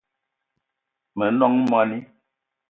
[1.17, 1.97] Me nong moni